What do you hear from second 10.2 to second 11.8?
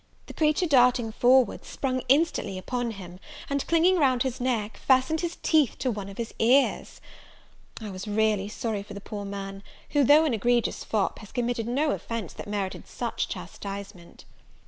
an egregious fop, had committed